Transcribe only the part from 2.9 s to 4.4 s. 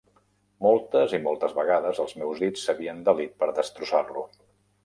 delit per destrossar-lo.